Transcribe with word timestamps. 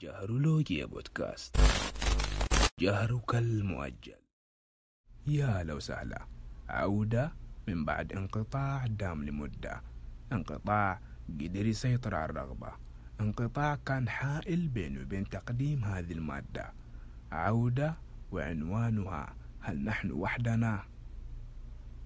جهرولوجيا 0.00 0.86
بودكاست. 0.86 1.56
جهرك 2.80 3.34
المؤجل. 3.34 4.20
يا 5.26 5.62
لو 5.62 5.78
سهلة 5.78 6.16
عودة 6.68 7.32
من 7.68 7.84
بعد 7.84 8.12
انقطاع 8.12 8.86
دام 8.86 9.24
لمدة. 9.24 9.82
انقطاع 10.32 11.00
قدر 11.40 11.66
يسيطر 11.66 12.14
على 12.14 12.30
الرغبة. 12.30 12.72
انقطاع 13.20 13.74
كان 13.86 14.08
حائل 14.08 14.68
بينه 14.68 15.00
وبين 15.00 15.28
تقديم 15.28 15.84
هذه 15.84 16.12
المادة. 16.12 16.72
عودة 17.32 17.94
وعنوانها 18.32 19.34
هل 19.60 19.84
نحن 19.84 20.10
وحدنا؟ 20.12 20.82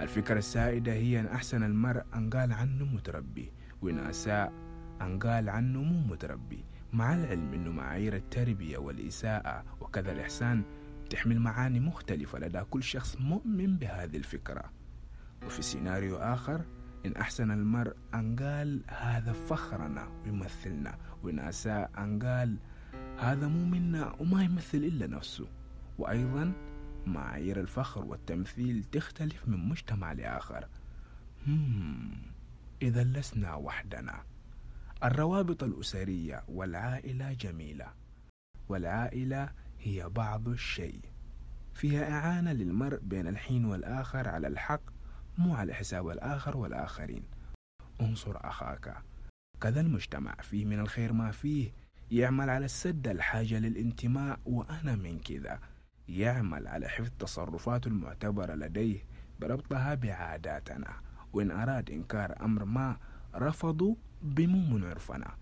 الفكرة 0.00 0.38
السائدة 0.38 0.92
هي 0.92 1.20
أن 1.20 1.26
أحسن 1.26 1.62
المرء 1.62 2.04
أن 2.14 2.30
قال 2.30 2.52
عنه 2.52 2.84
متربي 2.84 3.52
وإن 3.82 3.98
أساء 3.98 4.52
أن 5.00 5.18
قال 5.18 5.48
عنه 5.48 5.82
مو 5.82 6.12
متربي. 6.12 6.64
مع 6.92 7.14
العلم 7.14 7.54
أنه 7.54 7.72
معايير 7.72 8.16
التربية 8.16 8.78
والإساءة 8.78 9.64
وكذا 9.80 10.12
الإحسان 10.12 10.62
تحمل 11.10 11.40
معاني 11.40 11.80
مختلفة 11.80 12.38
لدى 12.38 12.60
كل 12.60 12.82
شخص 12.82 13.16
مؤمن 13.20 13.76
بهذه 13.76 14.16
الفكرة. 14.16 14.72
وفي 15.46 15.62
سيناريو 15.62 16.16
آخر 16.16 16.64
إن 17.06 17.16
أحسن 17.16 17.50
المرء 17.50 17.96
أن 18.14 18.36
قال 18.36 18.82
هذا 18.88 19.32
فخرنا 19.32 20.08
ويمثلنا 20.24 20.98
وإن 21.22 21.38
أساء 21.38 21.90
أن 21.98 22.18
قال 22.22 22.56
هذا 23.18 23.48
مو 23.48 23.64
منا 23.64 24.12
وما 24.20 24.44
يمثل 24.44 24.78
إلا 24.78 25.06
نفسه. 25.06 25.48
وأيضا 25.98 26.52
معايير 27.06 27.60
الفخر 27.60 28.04
والتمثيل 28.04 28.84
تختلف 28.84 29.48
من 29.48 29.68
مجتمع 29.68 30.12
لآخر. 30.12 30.68
إذا 32.82 33.04
لسنا 33.04 33.54
وحدنا. 33.54 34.22
الروابط 35.04 35.62
الأسرية 35.62 36.44
والعائلة 36.48 37.32
جميلة. 37.32 37.86
والعائلة 38.68 39.50
هي 39.78 40.08
بعض 40.08 40.48
الشيء. 40.48 41.00
فيها 41.74 42.10
إعانة 42.10 42.52
للمرء 42.52 42.98
بين 43.02 43.26
الحين 43.28 43.64
والآخر 43.64 44.28
على 44.28 44.46
الحق 44.46 44.80
مو 45.38 45.54
على 45.54 45.74
حساب 45.74 46.08
الآخر 46.08 46.56
والآخرين. 46.56 47.22
انصر 48.00 48.36
أخاك. 48.36 49.02
كذا 49.60 49.80
المجتمع 49.80 50.34
فيه 50.34 50.64
من 50.64 50.80
الخير 50.80 51.12
ما 51.12 51.30
فيه. 51.30 51.72
يعمل 52.10 52.50
على 52.50 52.64
السد 52.64 53.08
الحاجة 53.08 53.58
للانتماء 53.58 54.40
وأنا 54.44 54.94
من 54.94 55.18
كذا. 55.18 55.60
يعمل 56.08 56.66
على 56.66 56.88
حفظ 56.88 57.10
تصرفاته 57.18 57.88
المعتبرة 57.88 58.54
لديه 58.54 59.04
بربطها 59.40 59.94
بعاداتنا. 59.94 61.00
وإن 61.32 61.50
أراد 61.50 61.90
إنكار 61.90 62.44
أمر 62.44 62.64
ما 62.64 62.96
رفضوا 63.34 63.94
بمو 64.22 64.86
عرفنا 64.88 65.34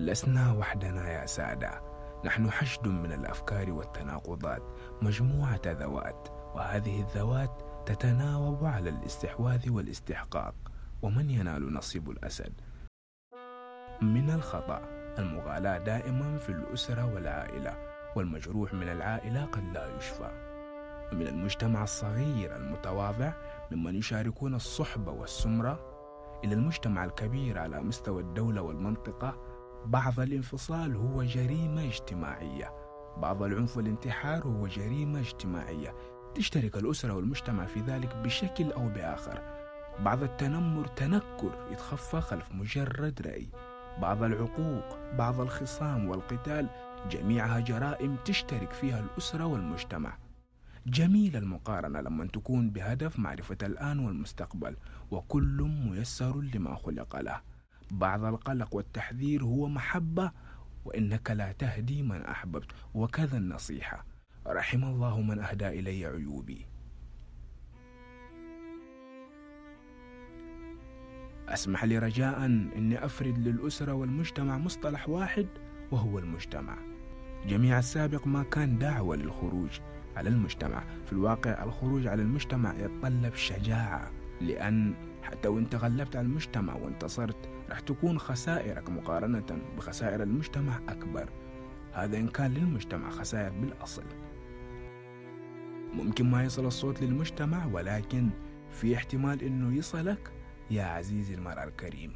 لسنا 0.00 0.52
وحدنا 0.52 1.10
يا 1.10 1.26
سادة. 1.26 1.82
نحن 2.24 2.50
حشد 2.50 2.88
من 2.88 3.12
الأفكار 3.12 3.72
والتناقضات. 3.72 4.62
مجموعة 5.02 5.60
ذوات 5.66 6.28
وهذه 6.54 7.00
الذوات 7.00 7.62
تتناوب 7.86 8.64
على 8.64 8.90
الاستحواذ 8.90 9.70
والاستحقاق 9.70 10.54
ومن 11.02 11.30
ينال 11.30 11.72
نصيب 11.74 12.10
الأسد؟ 12.10 12.52
من 14.02 14.30
الخطأ 14.30 14.80
المغالاة 15.18 15.78
دائما 15.78 16.38
في 16.38 16.48
الأسرة 16.48 17.14
والعائلة 17.14 17.76
والمجروح 18.16 18.74
من 18.74 18.88
العائلة 18.88 19.44
قد 19.44 19.72
لا 19.74 19.96
يشفى. 19.96 20.30
ومن 21.12 21.26
المجتمع 21.26 21.82
الصغير 21.82 22.56
المتواضع 22.56 23.32
ممن 23.70 23.94
يشاركون 23.96 24.54
الصحبة 24.54 25.12
والسمرة 25.12 25.95
إلى 26.44 26.54
المجتمع 26.54 27.04
الكبير 27.04 27.58
على 27.58 27.82
مستوى 27.82 28.22
الدولة 28.22 28.62
والمنطقة 28.62 29.36
بعض 29.86 30.20
الانفصال 30.20 30.96
هو 30.96 31.22
جريمة 31.22 31.84
اجتماعية 31.84 32.86
بعض 33.16 33.42
العنف 33.42 33.76
والانتحار 33.76 34.42
هو 34.42 34.66
جريمة 34.66 35.20
اجتماعية. 35.20 35.94
تشترك 36.34 36.76
الأسرة 36.76 37.12
والمجتمع 37.12 37.64
في 37.64 37.80
ذلك 37.80 38.16
بشكل 38.16 38.72
أو 38.72 38.88
بآخر. 38.88 39.42
بعض 40.00 40.22
التنمر 40.22 40.86
تنكر 40.86 41.68
يتخفى 41.70 42.20
خلف 42.20 42.52
مجرد 42.52 43.22
رأي. 43.22 43.48
بعض 43.98 44.22
العقوق 44.22 44.98
بعض 45.18 45.40
الخصام 45.40 46.08
والقتال 46.08 46.68
جميعها 47.10 47.60
جرائم 47.60 48.16
تشترك 48.24 48.72
فيها 48.72 49.00
الأسرة 49.00 49.44
والمجتمع. 49.44 50.18
جميل 50.86 51.36
المقارنة 51.36 52.00
لما 52.00 52.26
تكون 52.26 52.70
بهدف 52.70 53.18
معرفة 53.18 53.56
الآن 53.62 53.98
والمستقبل 53.98 54.76
وكل 55.10 55.70
ميسر 55.86 56.40
لما 56.40 56.74
خلق 56.74 57.16
له. 57.20 57.40
بعض 57.90 58.24
القلق 58.24 58.74
والتحذير 58.74 59.44
هو 59.44 59.68
محبة 59.68 60.32
وإنك 60.84 61.30
لا 61.30 61.52
تهدي 61.52 62.02
من 62.02 62.22
أحببت 62.22 62.72
وكذا 62.94 63.38
النصيحة. 63.38 64.06
رحم 64.46 64.84
الله 64.84 65.20
من 65.20 65.38
أهدى 65.38 65.68
إلي 65.68 66.06
عيوبي. 66.06 66.66
أسمح 71.48 71.84
لي 71.84 71.98
رجاء 71.98 72.44
أني 72.46 73.04
أفرد 73.04 73.38
للأسرة 73.38 73.92
والمجتمع 73.92 74.58
مصطلح 74.58 75.08
واحد 75.08 75.46
وهو 75.90 76.18
المجتمع. 76.18 76.78
جميع 77.46 77.78
السابق 77.78 78.26
ما 78.26 78.42
كان 78.42 78.78
دعوة 78.78 79.16
للخروج. 79.16 79.80
على 80.16 80.28
المجتمع. 80.28 80.84
في 81.06 81.12
الواقع 81.12 81.64
الخروج 81.64 82.06
على 82.06 82.22
المجتمع 82.22 82.74
يتطلب 82.74 83.34
شجاعة 83.34 84.10
لأن 84.40 84.94
حتى 85.22 85.48
وانت 85.48 85.74
غلبت 85.74 86.16
على 86.16 86.26
المجتمع 86.26 86.74
وانتصرت 86.74 87.48
رح 87.70 87.80
تكون 87.80 88.18
خسائرك 88.18 88.90
مقارنة 88.90 89.46
بخسائر 89.76 90.22
المجتمع 90.22 90.80
أكبر. 90.88 91.30
هذا 91.92 92.18
إن 92.18 92.28
كان 92.28 92.54
للمجتمع 92.54 93.10
خسائر 93.10 93.52
بالأصل. 93.52 94.04
ممكن 95.92 96.30
ما 96.30 96.44
يصل 96.44 96.66
الصوت 96.66 97.02
للمجتمع 97.02 97.66
ولكن 97.66 98.30
في 98.70 98.96
احتمال 98.96 99.42
إنه 99.42 99.76
يصلك 99.76 100.32
يا 100.70 100.84
عزيزي 100.84 101.34
المرء 101.34 101.64
الكريم. 101.64 102.12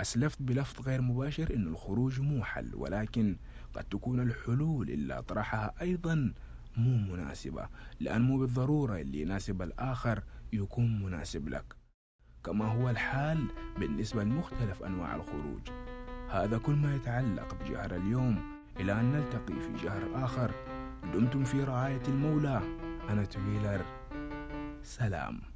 أسلفت 0.00 0.42
بلفظ 0.42 0.80
غير 0.88 1.00
مباشر 1.02 1.54
أن 1.56 1.66
الخروج 1.66 2.20
مو 2.20 2.44
حل 2.44 2.74
ولكن 2.74 3.36
قد 3.74 3.84
تكون 3.84 4.20
الحلول 4.20 4.90
اللي 4.90 5.18
أطرحها 5.18 5.74
أيضا 5.80 6.34
مو 6.76 6.96
مناسبة 7.14 7.68
لأن 8.00 8.22
مو 8.22 8.38
بالضرورة 8.38 9.00
اللي 9.00 9.20
يناسب 9.20 9.62
الآخر 9.62 10.22
يكون 10.52 11.02
مناسب 11.02 11.48
لك. 11.48 11.76
كما 12.44 12.64
هو 12.64 12.90
الحال 12.90 13.48
بالنسبة 13.78 14.24
لمختلف 14.24 14.82
أنواع 14.82 15.16
الخروج. 15.16 15.70
هذا 16.30 16.58
كل 16.58 16.72
ما 16.72 16.94
يتعلق 16.94 17.54
بجهر 17.54 17.96
اليوم 17.96 18.42
إلى 18.80 19.00
أن 19.00 19.12
نلتقي 19.12 19.60
في 19.60 19.84
جهر 19.84 20.24
آخر. 20.24 20.50
دمتم 21.14 21.44
في 21.44 21.64
رعاية 21.64 22.02
المولى. 22.08 22.62
أنا 23.08 23.24
تويلر. 23.24 23.84
سلام. 24.82 25.47